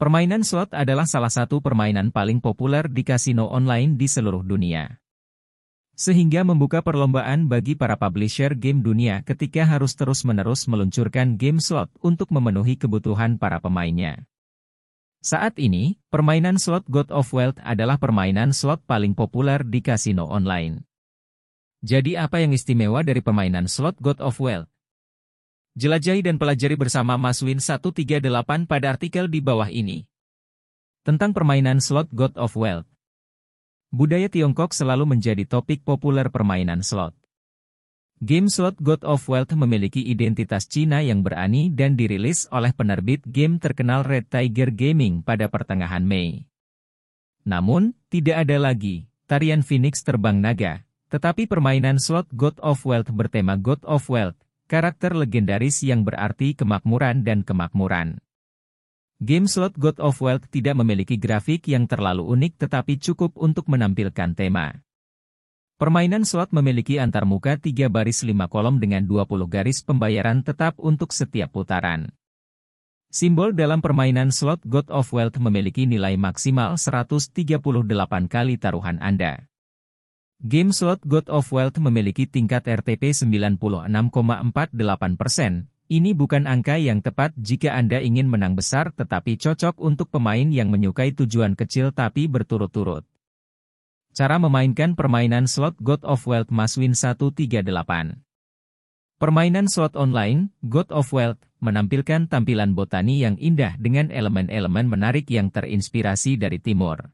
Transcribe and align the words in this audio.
Permainan 0.00 0.40
slot 0.48 0.72
adalah 0.72 1.04
salah 1.04 1.28
satu 1.28 1.60
permainan 1.60 2.08
paling 2.08 2.40
populer 2.40 2.88
di 2.88 3.04
kasino 3.04 3.52
online 3.52 4.00
di 4.00 4.08
seluruh 4.08 4.40
dunia. 4.40 4.96
Sehingga 5.92 6.40
membuka 6.40 6.80
perlombaan 6.80 7.52
bagi 7.52 7.76
para 7.76 8.00
publisher 8.00 8.56
game 8.56 8.80
dunia 8.80 9.20
ketika 9.28 9.68
harus 9.68 9.92
terus-menerus 9.92 10.64
meluncurkan 10.72 11.36
game 11.36 11.60
slot 11.60 11.92
untuk 12.00 12.32
memenuhi 12.32 12.80
kebutuhan 12.80 13.36
para 13.36 13.60
pemainnya. 13.60 14.24
Saat 15.20 15.60
ini, 15.60 16.00
permainan 16.08 16.56
slot 16.56 16.88
God 16.88 17.12
of 17.12 17.28
Wealth 17.36 17.60
adalah 17.60 18.00
permainan 18.00 18.56
slot 18.56 18.80
paling 18.88 19.12
populer 19.12 19.60
di 19.68 19.84
kasino 19.84 20.24
online. 20.24 20.80
Jadi 21.84 22.16
apa 22.16 22.40
yang 22.40 22.56
istimewa 22.56 23.04
dari 23.04 23.20
permainan 23.20 23.68
slot 23.68 24.00
God 24.00 24.24
of 24.24 24.40
Wealth? 24.40 24.72
Jelajahi 25.80 26.20
dan 26.20 26.36
pelajari 26.36 26.76
bersama 26.76 27.16
Mas 27.16 27.40
Win 27.40 27.56
138 27.56 28.20
pada 28.68 28.86
artikel 28.92 29.32
di 29.32 29.40
bawah 29.40 29.72
ini. 29.72 30.04
Tentang 31.00 31.32
permainan 31.32 31.80
slot 31.80 32.12
God 32.12 32.36
of 32.36 32.52
Wealth. 32.52 32.84
Budaya 33.88 34.28
Tiongkok 34.28 34.76
selalu 34.76 35.16
menjadi 35.16 35.48
topik 35.48 35.80
populer 35.80 36.28
permainan 36.28 36.84
slot. 36.84 37.16
Game 38.20 38.52
slot 38.52 38.76
God 38.76 39.00
of 39.08 39.24
Wealth 39.24 39.56
memiliki 39.56 40.04
identitas 40.04 40.68
Cina 40.68 41.00
yang 41.00 41.24
berani 41.24 41.72
dan 41.72 41.96
dirilis 41.96 42.44
oleh 42.52 42.76
penerbit 42.76 43.24
game 43.24 43.56
terkenal 43.56 44.04
Red 44.04 44.28
Tiger 44.28 44.76
Gaming 44.76 45.24
pada 45.24 45.48
pertengahan 45.48 46.04
Mei. 46.04 46.44
Namun, 47.48 47.96
tidak 48.12 48.44
ada 48.44 48.60
lagi 48.60 49.08
tarian 49.24 49.64
Phoenix 49.64 50.04
terbang 50.04 50.44
naga, 50.44 50.84
tetapi 51.08 51.48
permainan 51.48 51.96
slot 51.96 52.28
God 52.36 52.60
of 52.60 52.84
Wealth 52.84 53.08
bertema 53.16 53.56
God 53.56 53.80
of 53.88 54.04
Wealth 54.12 54.36
karakter 54.70 55.18
legendaris 55.18 55.82
yang 55.82 56.06
berarti 56.06 56.54
kemakmuran 56.54 57.26
dan 57.26 57.42
kemakmuran. 57.42 58.22
Game 59.18 59.50
slot 59.50 59.74
God 59.74 59.98
of 59.98 60.22
Wealth 60.22 60.46
tidak 60.46 60.78
memiliki 60.78 61.18
grafik 61.18 61.66
yang 61.66 61.90
terlalu 61.90 62.22
unik 62.22 62.62
tetapi 62.62 63.02
cukup 63.02 63.34
untuk 63.34 63.66
menampilkan 63.66 64.38
tema. 64.38 64.78
Permainan 65.74 66.22
slot 66.22 66.54
memiliki 66.54 67.02
antarmuka 67.02 67.58
3 67.58 67.90
baris 67.90 68.22
5 68.22 68.30
kolom 68.46 68.78
dengan 68.78 69.02
20 69.02 69.50
garis 69.50 69.82
pembayaran 69.82 70.46
tetap 70.46 70.78
untuk 70.78 71.10
setiap 71.10 71.50
putaran. 71.50 72.14
Simbol 73.10 73.50
dalam 73.58 73.82
permainan 73.82 74.30
slot 74.30 74.62
God 74.62 74.86
of 74.86 75.10
Wealth 75.10 75.42
memiliki 75.42 75.82
nilai 75.82 76.14
maksimal 76.14 76.78
138 76.78 77.58
kali 78.30 78.54
taruhan 78.54 79.02
Anda. 79.02 79.49
Game 80.40 80.72
slot 80.72 81.04
God 81.04 81.28
of 81.28 81.52
Wealth 81.52 81.76
memiliki 81.84 82.24
tingkat 82.24 82.64
RTP 82.64 83.12
96,48%. 83.12 83.60
Ini 85.92 86.16
bukan 86.16 86.48
angka 86.48 86.80
yang 86.80 87.04
tepat 87.04 87.36
jika 87.36 87.76
Anda 87.76 88.00
ingin 88.00 88.24
menang 88.24 88.56
besar 88.56 88.88
tetapi 88.88 89.36
cocok 89.36 89.76
untuk 89.76 90.08
pemain 90.08 90.48
yang 90.48 90.72
menyukai 90.72 91.12
tujuan 91.12 91.52
kecil 91.52 91.92
tapi 91.92 92.24
berturut-turut. 92.24 93.04
Cara 94.16 94.40
memainkan 94.40 94.96
permainan 94.96 95.44
slot 95.44 95.76
God 95.76 96.00
of 96.08 96.24
Wealth 96.24 96.48
Maswin 96.48 96.96
138 96.96 97.60
Permainan 99.20 99.68
slot 99.68 99.92
online, 99.92 100.56
God 100.64 100.88
of 100.88 101.12
Wealth, 101.12 101.44
menampilkan 101.60 102.32
tampilan 102.32 102.72
botani 102.72 103.20
yang 103.20 103.36
indah 103.36 103.76
dengan 103.76 104.08
elemen-elemen 104.08 104.88
menarik 104.88 105.28
yang 105.28 105.52
terinspirasi 105.52 106.40
dari 106.40 106.56
timur. 106.56 107.12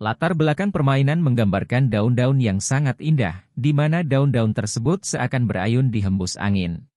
Latar 0.00 0.32
belakang 0.32 0.72
permainan 0.72 1.20
menggambarkan 1.20 1.92
daun-daun 1.92 2.40
yang 2.40 2.56
sangat 2.56 2.96
indah, 3.04 3.44
di 3.52 3.76
mana 3.76 4.00
daun-daun 4.00 4.56
tersebut 4.56 5.04
seakan 5.04 5.44
berayun 5.44 5.92
di 5.92 6.00
hembus 6.00 6.40
angin. 6.40 6.88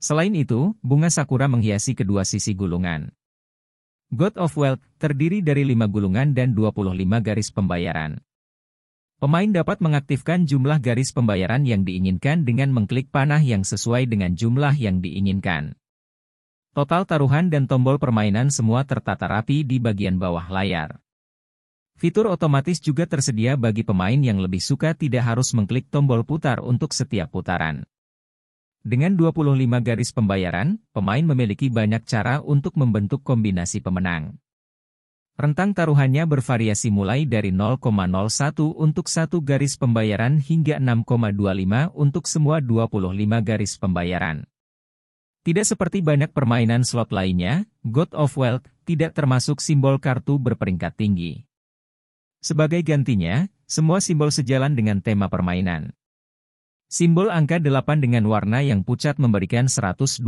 Selain 0.00 0.32
itu, 0.32 0.72
bunga 0.80 1.12
sakura 1.12 1.44
menghiasi 1.44 1.92
kedua 1.92 2.24
sisi 2.24 2.56
gulungan. 2.56 3.12
God 4.08 4.32
of 4.40 4.56
Wealth 4.56 4.80
terdiri 4.96 5.44
dari 5.44 5.68
lima 5.68 5.84
gulungan 5.92 6.32
dan 6.32 6.56
25 6.56 6.96
garis 7.20 7.52
pembayaran. 7.52 8.24
Pemain 9.20 9.52
dapat 9.52 9.84
mengaktifkan 9.84 10.48
jumlah 10.48 10.80
garis 10.80 11.12
pembayaran 11.12 11.68
yang 11.68 11.84
diinginkan 11.84 12.48
dengan 12.48 12.72
mengklik 12.72 13.12
panah 13.12 13.44
yang 13.44 13.60
sesuai 13.60 14.08
dengan 14.08 14.32
jumlah 14.32 14.72
yang 14.80 15.04
diinginkan. 15.04 15.76
Total 16.72 17.04
taruhan 17.04 17.52
dan 17.52 17.68
tombol 17.68 18.00
permainan 18.00 18.48
semua 18.48 18.88
tertata 18.88 19.28
rapi 19.28 19.68
di 19.68 19.76
bagian 19.76 20.16
bawah 20.16 20.48
layar. 20.48 21.04
Fitur 21.96 22.28
otomatis 22.28 22.76
juga 22.84 23.08
tersedia 23.08 23.56
bagi 23.56 23.80
pemain 23.80 24.20
yang 24.20 24.36
lebih 24.36 24.60
suka 24.60 24.92
tidak 24.92 25.24
harus 25.24 25.56
mengklik 25.56 25.88
tombol 25.88 26.28
putar 26.28 26.60
untuk 26.60 26.92
setiap 26.92 27.32
putaran. 27.32 27.88
Dengan 28.84 29.16
25 29.16 29.56
garis 29.80 30.12
pembayaran, 30.12 30.76
pemain 30.92 31.24
memiliki 31.24 31.72
banyak 31.72 32.04
cara 32.04 32.44
untuk 32.44 32.76
membentuk 32.76 33.24
kombinasi 33.24 33.80
pemenang. 33.80 34.36
Rentang 35.40 35.72
taruhannya 35.72 36.28
bervariasi 36.28 36.92
mulai 36.92 37.24
dari 37.24 37.48
0,01 37.48 37.80
untuk 38.76 39.08
satu 39.08 39.40
garis 39.40 39.80
pembayaran 39.80 40.36
hingga 40.36 40.76
6,25 40.76 41.96
untuk 41.96 42.28
semua 42.28 42.60
25 42.60 43.40
garis 43.40 43.72
pembayaran. 43.80 44.44
Tidak 45.48 45.64
seperti 45.64 46.04
banyak 46.04 46.28
permainan 46.36 46.84
slot 46.84 47.08
lainnya, 47.08 47.64
God 47.88 48.12
of 48.12 48.36
Wealth 48.36 48.68
tidak 48.84 49.16
termasuk 49.16 49.64
simbol 49.64 49.96
kartu 49.96 50.36
berperingkat 50.36 50.92
tinggi. 50.92 51.45
Sebagai 52.40 52.80
gantinya, 52.86 53.48
semua 53.66 53.98
simbol 53.98 54.30
sejalan 54.30 54.78
dengan 54.78 55.02
tema 55.02 55.26
permainan. 55.26 55.96
Simbol 56.86 57.34
angka 57.34 57.58
8 57.58 57.98
dengan 57.98 58.30
warna 58.30 58.62
yang 58.62 58.86
pucat 58.86 59.18
memberikan 59.18 59.66
125 59.66 60.22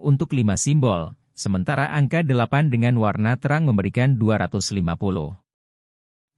untuk 0.00 0.32
5 0.32 0.56
simbol, 0.56 1.12
sementara 1.36 1.92
angka 1.92 2.24
8 2.24 2.72
dengan 2.72 2.96
warna 2.96 3.36
terang 3.36 3.68
memberikan 3.68 4.16
250. 4.16 5.36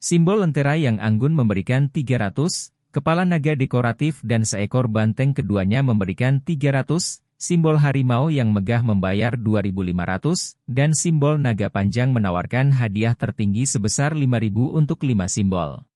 Simbol 0.02 0.36
lentera 0.42 0.74
yang 0.74 0.98
anggun 0.98 1.38
memberikan 1.38 1.86
300, 1.86 2.74
kepala 2.90 3.22
naga 3.22 3.54
dekoratif 3.54 4.18
dan 4.26 4.42
seekor 4.42 4.90
banteng 4.90 5.34
keduanya 5.34 5.86
memberikan 5.86 6.42
300, 6.42 7.22
simbol 7.38 7.78
harimau 7.78 8.28
yang 8.34 8.50
megah 8.50 8.82
membayar 8.82 9.38
2.500, 9.38 10.58
dan 10.66 10.90
simbol 10.90 11.38
naga 11.38 11.70
panjang 11.70 12.10
menawarkan 12.10 12.74
hadiah 12.74 13.14
tertinggi 13.14 13.62
sebesar 13.64 14.12
5.000 14.12 14.74
untuk 14.74 15.06
5 15.06 15.30
simbol. 15.30 15.86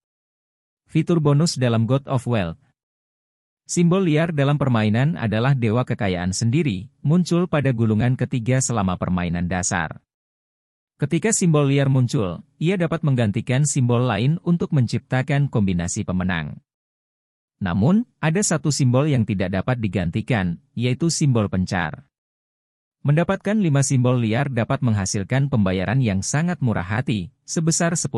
Fitur 0.87 1.19
bonus 1.19 1.59
dalam 1.59 1.85
God 1.91 2.07
of 2.07 2.23
Wealth 2.31 2.63
Simbol 3.67 4.07
liar 4.07 4.31
dalam 4.31 4.59
permainan 4.61 5.17
adalah 5.17 5.57
dewa 5.57 5.83
kekayaan 5.83 6.31
sendiri, 6.31 6.93
muncul 7.01 7.51
pada 7.51 7.75
gulungan 7.75 8.15
ketiga 8.19 8.63
selama 8.63 8.95
permainan 9.01 9.51
dasar. 9.51 10.03
Ketika 11.03 11.35
simbol 11.35 11.67
liar 11.67 11.91
muncul, 11.91 12.47
ia 12.63 12.79
dapat 12.79 13.03
menggantikan 13.03 13.67
simbol 13.67 14.07
lain 14.07 14.39
untuk 14.47 14.71
menciptakan 14.71 15.51
kombinasi 15.51 16.07
pemenang. 16.07 16.63
Namun, 17.63 18.11
ada 18.19 18.43
satu 18.43 18.75
simbol 18.75 19.07
yang 19.07 19.23
tidak 19.23 19.55
dapat 19.55 19.79
digantikan, 19.79 20.59
yaitu 20.75 21.15
simbol 21.15 21.47
pencar. 21.47 22.11
Mendapatkan 23.07 23.55
lima 23.55 23.87
simbol 23.87 24.19
liar 24.19 24.51
dapat 24.51 24.83
menghasilkan 24.83 25.47
pembayaran 25.47 26.03
yang 26.03 26.27
sangat 26.27 26.59
murah 26.59 26.83
hati, 26.83 27.31
sebesar 27.47 27.95
10.000. 27.95 28.11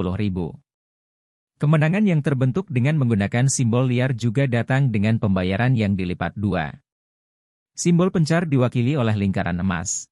Kemenangan 1.60 2.04
yang 2.08 2.24
terbentuk 2.24 2.72
dengan 2.72 2.96
menggunakan 2.96 3.52
simbol 3.52 3.84
liar 3.84 4.16
juga 4.16 4.48
datang 4.48 4.88
dengan 4.88 5.20
pembayaran 5.20 5.76
yang 5.76 5.92
dilipat 5.92 6.32
dua. 6.40 6.80
Simbol 7.76 8.08
pencar 8.08 8.48
diwakili 8.48 8.96
oleh 8.96 9.12
lingkaran 9.12 9.60
emas. 9.60 10.08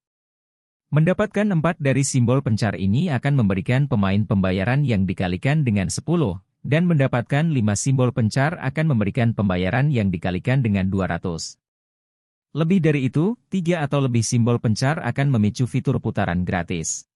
Mendapatkan 0.92 1.48
empat 1.48 1.80
dari 1.80 2.04
simbol 2.04 2.44
pencar 2.44 2.76
ini 2.76 3.08
akan 3.08 3.40
memberikan 3.40 3.88
pemain 3.88 4.28
pembayaran 4.28 4.84
yang 4.84 5.08
dikalikan 5.08 5.64
dengan 5.64 5.88
10, 5.88 6.04
dan 6.62 6.86
mendapatkan 6.86 7.50
5 7.50 7.58
simbol 7.74 8.14
pencar 8.14 8.58
akan 8.62 8.94
memberikan 8.94 9.34
pembayaran 9.34 9.90
yang 9.90 10.10
dikalikan 10.10 10.62
dengan 10.62 10.88
200. 10.88 11.58
Lebih 12.54 12.78
dari 12.78 13.10
itu, 13.10 13.34
3 13.50 13.82
atau 13.82 14.02
lebih 14.02 14.22
simbol 14.22 14.62
pencar 14.62 15.02
akan 15.02 15.34
memicu 15.38 15.66
fitur 15.66 15.98
putaran 15.98 16.46
gratis. 16.46 17.10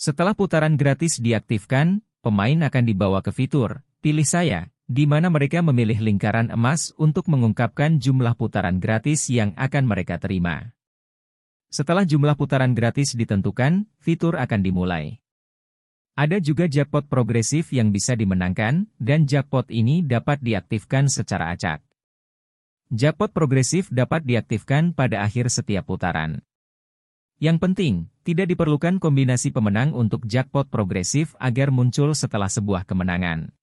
Setelah 0.00 0.32
putaran 0.32 0.80
gratis 0.80 1.20
diaktifkan, 1.20 2.00
pemain 2.24 2.60
akan 2.64 2.84
dibawa 2.84 3.20
ke 3.20 3.32
fitur, 3.32 3.84
pilih 4.00 4.24
saya, 4.24 4.72
di 4.90 5.06
mana 5.06 5.30
mereka 5.30 5.62
memilih 5.62 6.02
lingkaran 6.02 6.50
emas 6.50 6.90
untuk 6.98 7.30
mengungkapkan 7.30 8.02
jumlah 8.02 8.34
putaran 8.34 8.82
gratis 8.82 9.30
yang 9.30 9.54
akan 9.54 9.86
mereka 9.86 10.18
terima. 10.18 10.74
Setelah 11.70 12.02
jumlah 12.02 12.34
putaran 12.34 12.74
gratis 12.74 13.14
ditentukan, 13.14 13.86
fitur 14.02 14.34
akan 14.34 14.60
dimulai. 14.66 15.22
Ada 16.20 16.36
juga 16.36 16.68
jackpot 16.68 17.08
progresif 17.08 17.72
yang 17.72 17.96
bisa 17.96 18.12
dimenangkan, 18.12 18.92
dan 19.00 19.24
jackpot 19.24 19.72
ini 19.72 20.04
dapat 20.04 20.36
diaktifkan 20.44 21.08
secara 21.08 21.56
acak. 21.56 21.80
Jackpot 22.92 23.32
progresif 23.32 23.88
dapat 23.88 24.28
diaktifkan 24.28 24.92
pada 24.92 25.24
akhir 25.24 25.48
setiap 25.48 25.88
putaran. 25.88 26.44
Yang 27.40 27.56
penting, 27.64 27.94
tidak 28.20 28.52
diperlukan 28.52 29.00
kombinasi 29.00 29.48
pemenang 29.48 29.96
untuk 29.96 30.28
jackpot 30.28 30.68
progresif 30.68 31.32
agar 31.40 31.72
muncul 31.72 32.12
setelah 32.12 32.52
sebuah 32.52 32.84
kemenangan. 32.84 33.56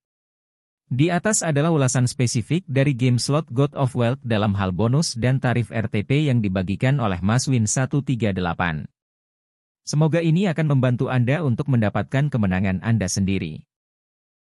Di 0.89 1.13
atas 1.13 1.45
adalah 1.45 1.69
ulasan 1.69 2.09
spesifik 2.09 2.65
dari 2.65 2.97
game 2.97 3.21
slot 3.21 3.53
God 3.53 3.77
of 3.77 3.93
Wealth 3.93 4.25
dalam 4.25 4.57
hal 4.57 4.73
bonus 4.73 5.13
dan 5.13 5.37
tarif 5.37 5.69
RTP 5.69 6.25
yang 6.25 6.41
dibagikan 6.41 6.97
oleh 6.97 7.21
Mas 7.21 7.45
Win 7.45 7.69
138. 7.69 8.96
Semoga 9.87 10.19
ini 10.19 10.51
akan 10.51 10.67
membantu 10.67 11.07
Anda 11.07 11.39
untuk 11.47 11.71
mendapatkan 11.71 12.27
kemenangan 12.27 12.83
Anda 12.83 13.07
sendiri. 13.07 13.63